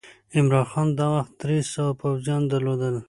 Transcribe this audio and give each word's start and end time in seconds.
عمرا 0.37 0.61
خان 0.71 0.87
دا 0.99 1.05
وخت 1.15 1.33
درې 1.41 1.57
سوه 1.73 1.91
پوځیان 2.01 2.41
درلودل. 2.51 2.95